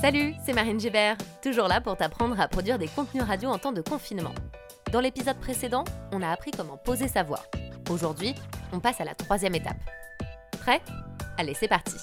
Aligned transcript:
Salut, 0.00 0.32
c'est 0.44 0.52
Marine 0.52 0.78
Gébert, 0.78 1.16
toujours 1.42 1.66
là 1.66 1.80
pour 1.80 1.96
t'apprendre 1.96 2.38
à 2.40 2.46
produire 2.46 2.78
des 2.78 2.86
contenus 2.86 3.24
radio 3.24 3.50
en 3.50 3.58
temps 3.58 3.72
de 3.72 3.82
confinement. 3.82 4.32
Dans 4.92 5.00
l'épisode 5.00 5.40
précédent, 5.40 5.82
on 6.12 6.22
a 6.22 6.28
appris 6.28 6.52
comment 6.52 6.76
poser 6.76 7.08
sa 7.08 7.24
voix. 7.24 7.42
Aujourd'hui, 7.90 8.32
on 8.72 8.78
passe 8.78 9.00
à 9.00 9.04
la 9.04 9.16
troisième 9.16 9.56
étape. 9.56 9.76
Prêt? 10.60 10.80
Allez, 11.36 11.54
c'est 11.54 11.66
parti. 11.66 11.96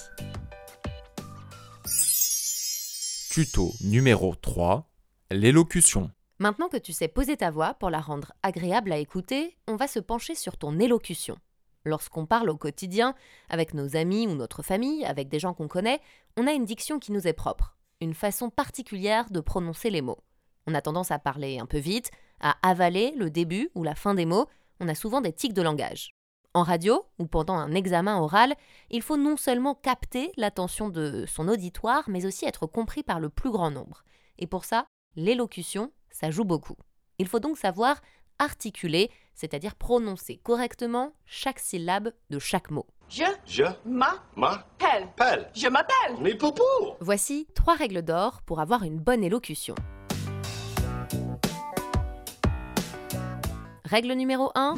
Tuto 3.30 3.72
numéro 3.80 4.34
3, 4.34 4.86
l'élocution. 5.30 6.10
Maintenant 6.38 6.68
que 6.68 6.76
tu 6.76 6.92
sais 6.92 7.08
poser 7.08 7.38
ta 7.38 7.50
voix 7.50 7.72
pour 7.72 7.88
la 7.88 8.00
rendre 8.00 8.34
agréable 8.42 8.92
à 8.92 8.98
écouter, 8.98 9.56
on 9.66 9.76
va 9.76 9.88
se 9.88 10.00
pencher 10.00 10.34
sur 10.34 10.58
ton 10.58 10.78
élocution. 10.78 11.38
Lorsqu'on 11.86 12.26
parle 12.26 12.50
au 12.50 12.56
quotidien, 12.56 13.14
avec 13.48 13.72
nos 13.72 13.96
amis 13.96 14.26
ou 14.26 14.34
notre 14.34 14.62
famille, 14.62 15.06
avec 15.06 15.28
des 15.28 15.38
gens 15.38 15.54
qu'on 15.54 15.68
connaît, 15.68 16.00
on 16.36 16.46
a 16.46 16.52
une 16.52 16.66
diction 16.66 16.98
qui 16.98 17.12
nous 17.12 17.26
est 17.26 17.32
propre, 17.32 17.75
une 18.00 18.14
façon 18.14 18.50
particulière 18.50 19.30
de 19.30 19.40
prononcer 19.40 19.90
les 19.90 20.02
mots. 20.02 20.18
On 20.66 20.74
a 20.74 20.82
tendance 20.82 21.10
à 21.10 21.18
parler 21.18 21.58
un 21.58 21.66
peu 21.66 21.78
vite, 21.78 22.10
à 22.40 22.56
avaler 22.62 23.12
le 23.16 23.30
début 23.30 23.70
ou 23.74 23.82
la 23.82 23.94
fin 23.94 24.14
des 24.14 24.26
mots, 24.26 24.46
on 24.80 24.88
a 24.88 24.94
souvent 24.94 25.20
des 25.20 25.32
tics 25.32 25.54
de 25.54 25.62
langage. 25.62 26.10
En 26.54 26.62
radio 26.62 27.06
ou 27.18 27.26
pendant 27.26 27.54
un 27.54 27.74
examen 27.74 28.18
oral, 28.18 28.54
il 28.90 29.02
faut 29.02 29.16
non 29.16 29.36
seulement 29.36 29.74
capter 29.74 30.32
l'attention 30.36 30.88
de 30.88 31.24
son 31.26 31.48
auditoire, 31.48 32.04
mais 32.08 32.26
aussi 32.26 32.46
être 32.46 32.66
compris 32.66 33.02
par 33.02 33.20
le 33.20 33.28
plus 33.28 33.50
grand 33.50 33.70
nombre. 33.70 34.04
Et 34.38 34.46
pour 34.46 34.64
ça, 34.64 34.86
l'élocution, 35.16 35.92
ça 36.10 36.30
joue 36.30 36.44
beaucoup. 36.44 36.76
Il 37.18 37.28
faut 37.28 37.40
donc 37.40 37.58
savoir 37.58 38.00
articuler, 38.38 39.10
c'est-à-dire 39.34 39.74
prononcer 39.76 40.38
correctement 40.38 41.12
chaque 41.24 41.58
syllabe 41.58 42.12
de 42.30 42.38
chaque 42.38 42.70
mot. 42.70 42.86
Je 43.08 43.24
Je 43.46 43.62
m'appelle. 43.84 44.20
m'appelle. 44.36 45.50
Je 45.54 45.68
m'appelle. 45.68 46.16
Mais 46.20 46.34
popo 46.34 46.62
Voici 47.00 47.46
trois 47.54 47.74
règles 47.76 48.02
d'or 48.02 48.42
pour 48.42 48.60
avoir 48.60 48.82
une 48.82 48.98
bonne 48.98 49.22
élocution. 49.22 49.74
Règle 53.84 54.12
numéro 54.14 54.50
1, 54.56 54.74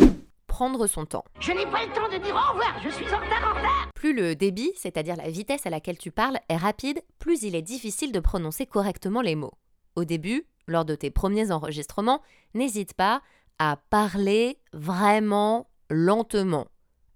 prendre 0.46 0.86
son 0.86 1.06
temps. 1.06 1.24
Je 1.40 1.52
n'ai 1.52 1.64
pas 1.64 1.86
le 1.86 1.92
temps 1.94 2.08
de 2.10 2.22
dire 2.22 2.34
au 2.34 2.52
revoir, 2.52 2.78
je 2.84 2.90
suis 2.90 3.06
en 3.06 3.16
retard, 3.18 3.50
en 3.52 3.56
retard. 3.56 3.90
Plus 3.94 4.12
le 4.14 4.34
débit, 4.34 4.72
c'est-à-dire 4.76 5.16
la 5.16 5.30
vitesse 5.30 5.64
à 5.66 5.70
laquelle 5.70 5.96
tu 5.96 6.10
parles, 6.10 6.38
est 6.50 6.56
rapide, 6.56 7.00
plus 7.18 7.42
il 7.42 7.54
est 7.54 7.62
difficile 7.62 8.12
de 8.12 8.20
prononcer 8.20 8.66
correctement 8.66 9.22
les 9.22 9.34
mots. 9.34 9.54
Au 9.96 10.04
début, 10.04 10.44
lors 10.66 10.84
de 10.84 10.94
tes 10.94 11.10
premiers 11.10 11.50
enregistrements, 11.50 12.20
n'hésite 12.54 12.92
pas 12.92 13.22
à 13.58 13.76
parler 13.88 14.58
vraiment 14.74 15.70
lentement. 15.88 16.66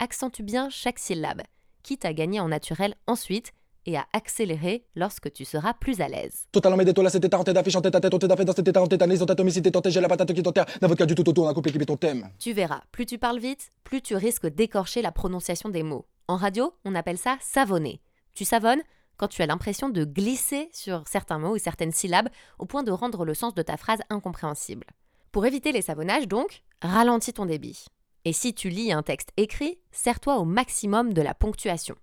Accentue 0.02 0.42
bien 0.42 0.68
chaque 0.68 0.98
syllabe, 0.98 1.42
quitte 1.84 2.04
à 2.04 2.12
gagner 2.12 2.40
en 2.40 2.48
naturel 2.48 2.96
ensuite 3.06 3.52
et 3.86 3.96
à 3.96 4.04
accélérer 4.12 4.84
lorsque 4.96 5.32
tu 5.32 5.44
seras 5.44 5.74
plus 5.74 6.00
à 6.00 6.08
l'aise. 6.08 6.48
Totalement 6.50 6.82
c'était 7.08 7.32
en 7.36 7.44
tête 7.44 7.54
d'affiche, 7.54 7.76
en 7.76 7.80
tête 7.80 7.94
à 7.94 8.00
tête, 8.00 8.10
dans 8.10 8.52
cette 8.52 8.76
en 8.76 8.82
en 8.82 9.70
tenté, 9.70 9.90
j'ai 9.92 10.00
la 10.00 10.08
patate 10.08 10.32
qui 10.32 10.42
t'enterre, 10.42 10.66
n'avocat 10.80 11.06
du 11.06 11.14
tout 11.14 11.28
autour, 11.28 11.54
coupé 11.54 11.70
qui 11.70 11.78
met 11.78 11.84
ton 11.84 11.96
thème. 11.96 12.28
Tu 12.40 12.52
verras, 12.52 12.82
plus 12.90 13.06
tu 13.06 13.16
parles 13.16 13.38
vite, 13.38 13.70
plus 13.84 14.02
tu 14.02 14.16
risques 14.16 14.48
d'écorcher 14.48 15.02
la 15.02 15.12
prononciation 15.12 15.68
des 15.68 15.84
mots. 15.84 16.04
En 16.26 16.34
radio, 16.34 16.74
on 16.84 16.96
appelle 16.96 17.16
ça 17.16 17.36
savonner. 17.40 18.00
Tu 18.34 18.44
savonnes 18.44 18.82
quand 19.18 19.28
tu 19.28 19.40
as 19.42 19.46
l'impression 19.46 19.88
de 19.88 20.04
glisser 20.04 20.68
sur 20.72 21.06
certains 21.06 21.38
mots 21.38 21.54
ou 21.54 21.58
certaines 21.58 21.92
syllabes 21.92 22.28
au 22.58 22.66
point 22.66 22.82
de 22.82 22.90
rendre 22.90 23.24
le 23.24 23.34
sens 23.34 23.54
de 23.54 23.62
ta 23.62 23.76
phrase 23.76 24.00
incompréhensible. 24.10 24.84
Pour 25.30 25.46
éviter 25.46 25.70
les 25.70 25.80
savonnages, 25.80 26.26
donc, 26.26 26.64
ralentis 26.82 27.34
ton 27.34 27.46
débit. 27.46 27.84
Et 28.24 28.32
si 28.32 28.54
tu 28.54 28.68
lis 28.68 28.92
un 28.92 29.02
texte 29.02 29.30
écrit, 29.36 29.78
sers-toi 29.90 30.36
au 30.36 30.44
maximum 30.44 31.12
de 31.12 31.22
la 31.22 31.34
ponctuation. 31.34 31.96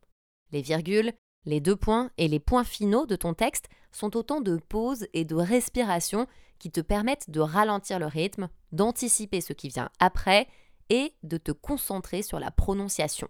Les 0.52 0.62
virgules, 0.62 1.14
les 1.46 1.62
deux 1.62 1.76
points 1.76 2.12
et 2.18 2.28
les 2.28 2.40
points 2.40 2.66
finaux 2.66 3.06
de 3.06 3.16
ton 3.16 3.34
texte 3.34 3.70
sont 3.92 4.18
autant 4.18 4.42
de 4.42 4.58
pauses 4.58 5.08
et 5.14 5.24
de 5.24 5.36
respirations 5.36 6.28
qui 6.60 6.72
te 6.72 6.82
permettent 6.82 7.30
de 7.30 7.40
ralentir 7.40 8.00
le 8.00 8.06
rythme, 8.06 8.50
d'anticiper 8.72 9.40
ce 9.40 9.54
qui 9.54 9.70
vient 9.70 9.90
après 10.00 10.48
et 10.90 11.14
de 11.24 11.38
te 11.38 11.52
concentrer 11.52 12.22
sur 12.22 12.40
la 12.40 12.52
prononciation. 12.52 13.28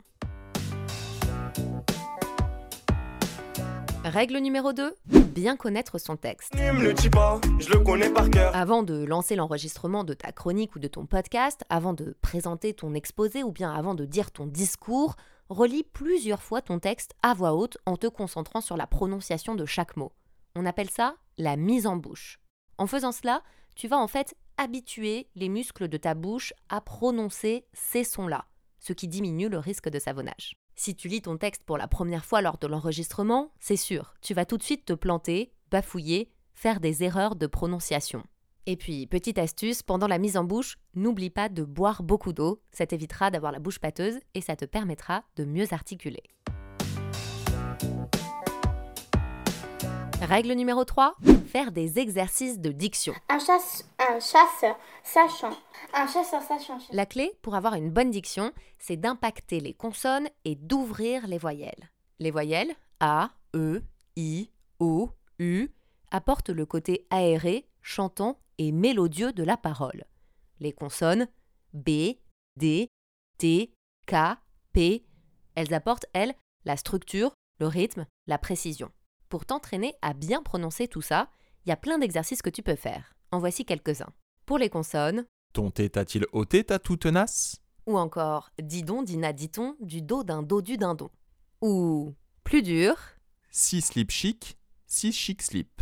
Règle 4.09 4.40
numéro 4.40 4.74
2, 4.74 4.96
bien 5.36 5.56
connaître 5.56 6.00
son 6.00 6.18
texte. 6.18 6.56
Ne 6.56 6.72
me 6.72 6.81
le 6.81 6.94
dis 6.94 7.12
pas, 7.12 7.40
je 7.59 7.70
le 7.70 7.80
connais 7.80 8.09
par 8.09 8.28
cœur. 8.31 8.56
Avant 8.56 8.81
de 8.81 9.06
lancer 9.06 9.36
l'enregistrement 9.36 10.03
de 10.03 10.16
ta 10.16 10.31
chronique 10.31 10.75
ou 10.75 10.80
de 10.80 10.88
ton 10.88 11.06
podcast, 11.06 11.64
avant 11.70 11.94
de 11.94 12.18
présenter 12.24 12.74
ton 12.74 12.96
exposé 12.96 13.44
ou 13.44 13.52
bien 13.52 13.72
avant 13.72 13.94
de 13.94 14.06
dire 14.06 14.31
ton 14.31 14.48
discours, 14.48 15.16
relis 15.50 15.84
plusieurs 15.84 16.42
fois 16.42 16.64
ton 16.64 16.80
texte 16.80 17.14
à 17.22 17.36
voix 17.36 17.53
haute 17.53 17.78
en 17.86 17.98
te 17.98 18.08
concentrant 18.08 18.62
sur 18.62 18.78
la 18.78 18.88
prononciation 18.88 19.53
de 19.53 19.66
chaque 19.66 19.96
mot. 19.96 20.12
On 20.56 20.66
appelle 20.66 20.90
ça 20.90 21.14
la 21.38 21.56
mise 21.56 21.86
en 21.86 21.96
bouche. 21.96 22.40
En 22.80 22.88
faisant 22.88 23.12
cela, 23.12 23.44
tu 23.75 23.88
vas 23.88 24.00
en 24.00 24.08
fait 24.08 24.36
habituer 24.58 25.28
les 25.36 25.50
muscles 25.50 25.88
de 25.88 25.98
ta 25.98 26.16
bouche 26.16 26.52
à 26.69 26.81
prononcer 26.81 27.68
ces 27.74 28.03
sons-là, 28.03 28.46
ce 28.80 28.92
qui 28.92 29.08
diminue 29.08 29.50
le 29.50 29.59
risque 29.59 29.88
de 29.88 30.00
savonnage. 30.00 30.56
Si 30.82 30.96
tu 30.96 31.10
lis 31.10 31.22
ton 31.22 31.36
texte 31.36 31.64
pour 31.66 31.78
la 31.78 31.90
première 31.90 32.24
fois 32.24 32.40
lors 32.42 32.58
de 32.58 32.66
l'enregistrement, 32.66 33.52
c'est 33.60 33.76
sûr, 33.76 34.14
tu 34.22 34.34
vas 34.34 34.46
tout 34.46 34.58
de 34.58 34.64
suite 34.64 34.86
te 34.86 34.94
planter, 34.94 35.52
bafouiller, 35.72 36.32
faire 36.54 36.80
des 36.80 37.04
erreurs 37.04 37.36
de 37.36 37.48
prononciation. 37.48 38.24
Et 38.66 38.78
puis, 38.78 39.06
petite 39.06 39.40
astuce, 39.40 39.84
pendant 39.84 40.08
la 40.08 40.20
mise 40.20 40.38
en 40.38 40.46
bouche, 40.46 40.78
n'oublie 40.96 41.32
pas 41.32 41.50
de 41.50 41.64
boire 41.64 42.02
beaucoup 42.02 42.32
d'eau, 42.32 42.62
ça 42.72 42.88
t'évitera 42.88 43.30
d'avoir 43.30 43.52
la 43.52 43.60
bouche 43.60 43.80
pâteuse 43.80 44.22
et 44.36 44.40
ça 44.40 44.56
te 44.56 44.64
permettra 44.64 45.26
de 45.36 45.44
mieux 45.44 45.74
articuler. 45.74 46.24
Règle 50.30 50.54
numéro 50.54 50.86
3, 50.86 51.16
faire 51.48 51.72
des 51.72 51.98
exercices 51.98 52.60
de 52.60 52.72
diction. 52.72 53.16
Un, 53.30 53.40
chasse, 53.40 53.90
un 53.98 54.20
chasseur 54.20 54.78
sachant. 55.04 55.58
Un 55.92 56.06
chasseur 56.06 56.44
sachant. 56.44 56.78
La 56.92 57.08
clé 57.08 57.32
pour 57.42 57.56
avoir 57.56 57.74
une 57.74 57.90
bonne 57.90 58.12
diction, 58.12 58.52
c'est 58.78 58.96
d'impacter 58.96 59.60
les 59.60 59.74
consonnes 59.74 60.30
et 60.46 60.54
d'ouvrir 60.54 61.26
les 61.26 61.40
voyelles. 61.40 61.90
Les 62.20 62.30
voyelles 62.30 62.76
A, 63.00 63.32
E, 63.56 63.82
I, 64.18 64.52
O, 64.80 65.10
U 65.40 65.70
apportent 66.12 66.52
le 66.52 66.68
côté 66.68 67.08
aéré, 67.10 67.68
chantant 67.82 68.38
et 68.60 68.72
mélodieux 68.72 69.34
de 69.34 69.44
la 69.44 69.58
parole. 69.58 70.04
Les 70.60 70.74
consonnes 70.74 71.28
B, 71.74 72.20
D, 72.56 72.88
T, 73.40 73.74
K, 74.06 74.16
P, 74.74 75.08
elles 75.56 75.74
apportent, 75.74 76.06
elles, 76.14 76.36
la 76.66 76.78
structure, 76.78 77.34
le 77.60 77.66
rythme, 77.66 78.06
la 78.28 78.38
précision. 78.38 78.92
Pour 79.30 79.46
t'entraîner 79.46 79.94
à 80.02 80.14
bien 80.14 80.42
prononcer 80.42 80.88
tout 80.88 81.02
ça, 81.02 81.30
il 81.66 81.70
y 81.70 81.72
a 81.72 81.78
plein 81.78 82.00
d'exercices 82.00 82.42
que 82.42 82.50
tu 82.50 82.64
peux 82.64 82.76
faire. 82.76 83.14
En 83.32 83.38
voici 83.40 83.64
quelques-uns. 83.64 84.10
Pour 84.46 84.58
les 84.58 84.70
consonnes, 84.70 85.26
Ton 85.54 85.70
thé 85.72 85.90
t'a-t-il 85.90 86.26
ôté 86.32 86.64
ta 86.64 86.80
tout 86.80 86.98
tenace 86.98 87.58
ou 87.86 87.98
encore 87.98 88.52
didon, 88.62 89.02
dina, 89.02 89.34
dit-on, 89.34 89.76
du 89.80 90.02
dos 90.04 90.24
d'un 90.24 90.44
dos 90.44 90.62
du 90.62 90.78
dindon. 90.78 91.10
Ou 91.62 92.14
plus 92.44 92.62
dur, 92.62 92.96
Si 93.50 93.82
slip 93.82 94.12
chic, 94.12 94.58
si 94.86 95.12
chic 95.12 95.42
slip. 95.42 95.82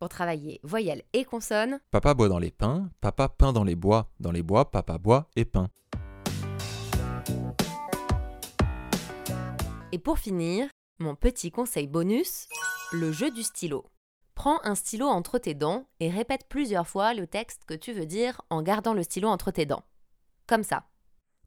pour 0.00 0.08
travailler 0.08 0.58
voyelles 0.64 1.02
et 1.12 1.24
consonnes, 1.24 1.80
Papa 1.92 2.14
boit 2.14 2.28
dans 2.28 2.38
les 2.40 2.50
pins, 2.50 2.90
papa 3.00 3.28
peint 3.28 3.52
dans 3.52 3.62
les 3.64 3.76
bois, 3.76 4.10
dans 4.20 4.32
les 4.32 4.42
bois, 4.42 4.70
papa 4.70 4.98
boit 4.98 5.28
et 5.36 5.44
peint. 5.44 5.68
Et 9.92 9.98
pour 9.98 10.18
finir, 10.18 10.68
mon 10.98 11.14
petit 11.14 11.50
conseil 11.52 11.86
bonus, 11.86 12.48
le 12.94 13.10
jeu 13.12 13.30
du 13.30 13.42
stylo. 13.42 13.84
Prends 14.34 14.60
un 14.62 14.74
stylo 14.74 15.06
entre 15.06 15.38
tes 15.38 15.54
dents 15.54 15.86
et 16.00 16.10
répète 16.10 16.46
plusieurs 16.48 16.86
fois 16.86 17.12
le 17.12 17.26
texte 17.26 17.64
que 17.66 17.74
tu 17.74 17.92
veux 17.92 18.06
dire 18.06 18.40
en 18.50 18.62
gardant 18.62 18.94
le 18.94 19.02
stylo 19.02 19.28
entre 19.28 19.50
tes 19.50 19.66
dents. 19.66 19.84
Comme 20.46 20.62
ça. 20.62 20.84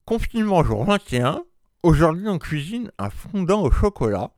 Confinement 0.05 0.63
jour 0.63 0.83
21. 0.83 1.43
Aujourd'hui, 1.83 2.27
on 2.27 2.37
cuisine 2.37 2.91
un 2.97 3.09
fondant 3.09 3.61
au 3.61 3.71
chocolat. 3.71 4.31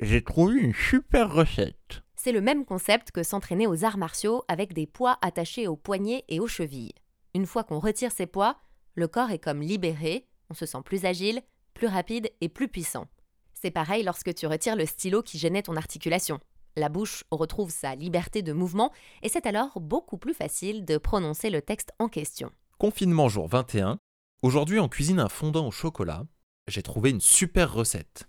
J'ai 0.00 0.22
trouvé 0.22 0.56
une 0.60 0.74
super 0.74 1.32
recette. 1.32 2.02
C'est 2.16 2.32
le 2.32 2.40
même 2.40 2.64
concept 2.64 3.12
que 3.12 3.22
s'entraîner 3.22 3.66
aux 3.66 3.84
arts 3.84 3.98
martiaux 3.98 4.42
avec 4.48 4.72
des 4.72 4.86
poids 4.86 5.18
attachés 5.22 5.68
aux 5.68 5.76
poignets 5.76 6.24
et 6.28 6.40
aux 6.40 6.48
chevilles. 6.48 6.94
Une 7.34 7.46
fois 7.46 7.64
qu'on 7.64 7.78
retire 7.78 8.10
ces 8.10 8.26
poids, 8.26 8.56
le 8.94 9.06
corps 9.06 9.30
est 9.30 9.38
comme 9.38 9.60
libéré, 9.60 10.26
on 10.50 10.54
se 10.54 10.66
sent 10.66 10.78
plus 10.84 11.04
agile, 11.04 11.42
plus 11.74 11.86
rapide 11.86 12.30
et 12.40 12.48
plus 12.48 12.68
puissant. 12.68 13.06
C'est 13.54 13.70
pareil 13.70 14.02
lorsque 14.02 14.34
tu 14.34 14.46
retires 14.46 14.76
le 14.76 14.86
stylo 14.86 15.22
qui 15.22 15.38
gênait 15.38 15.62
ton 15.62 15.76
articulation. 15.76 16.40
La 16.78 16.90
bouche 16.90 17.24
retrouve 17.30 17.70
sa 17.70 17.94
liberté 17.94 18.42
de 18.42 18.52
mouvement 18.52 18.92
et 19.22 19.30
c'est 19.30 19.46
alors 19.46 19.80
beaucoup 19.80 20.18
plus 20.18 20.34
facile 20.34 20.84
de 20.84 20.98
prononcer 20.98 21.48
le 21.48 21.62
texte 21.62 21.92
en 21.98 22.08
question. 22.08 22.50
Confinement 22.76 23.30
jour 23.30 23.48
21. 23.48 23.96
Aujourd'hui, 24.42 24.78
on 24.78 24.86
cuisine 24.86 25.18
un 25.18 25.30
fondant 25.30 25.66
au 25.66 25.70
chocolat. 25.70 26.24
J'ai 26.68 26.82
trouvé 26.82 27.08
une 27.08 27.22
super 27.22 27.72
recette. 27.72 28.28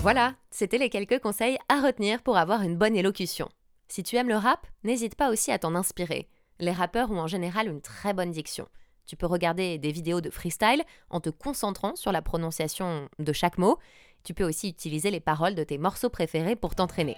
Voilà, 0.00 0.34
c'était 0.50 0.78
les 0.78 0.88
quelques 0.88 1.20
conseils 1.20 1.58
à 1.68 1.82
retenir 1.82 2.22
pour 2.22 2.38
avoir 2.38 2.62
une 2.62 2.78
bonne 2.78 2.96
élocution. 2.96 3.50
Si 3.88 4.02
tu 4.02 4.16
aimes 4.16 4.28
le 4.28 4.36
rap, 4.36 4.66
n'hésite 4.82 5.14
pas 5.14 5.30
aussi 5.30 5.52
à 5.52 5.58
t'en 5.58 5.74
inspirer. 5.74 6.26
Les 6.58 6.72
rappeurs 6.72 7.10
ont 7.10 7.20
en 7.20 7.26
général 7.26 7.68
une 7.68 7.82
très 7.82 8.14
bonne 8.14 8.30
diction. 8.30 8.66
Tu 9.08 9.16
peux 9.16 9.26
regarder 9.26 9.78
des 9.78 9.90
vidéos 9.90 10.20
de 10.20 10.28
freestyle 10.28 10.84
en 11.08 11.20
te 11.20 11.30
concentrant 11.30 11.96
sur 11.96 12.12
la 12.12 12.20
prononciation 12.20 13.08
de 13.18 13.32
chaque 13.32 13.56
mot 13.56 13.78
Tu 14.24 14.34
peux 14.34 14.44
aussi 14.44 14.68
utiliser 14.68 15.10
les 15.10 15.20
paroles 15.20 15.54
de 15.54 15.64
tes 15.64 15.78
morceaux 15.78 16.10
préférés 16.10 16.56
pour 16.56 16.74
t'entraîner. 16.74 17.16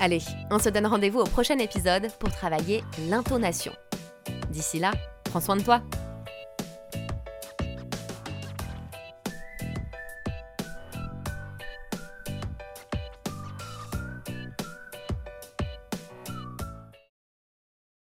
Allez, 0.00 0.20
on 0.50 0.58
se 0.58 0.68
donne 0.68 0.86
rendez-vous 0.86 1.20
au 1.20 1.24
prochain 1.24 1.58
épisode 1.58 2.10
pour 2.18 2.30
travailler 2.30 2.82
l'intonation. 3.08 3.72
D'ici 4.50 4.78
là, 4.78 4.92
prends 5.24 5.40
soin 5.40 5.56
de 5.56 5.62
toi. 5.62 5.82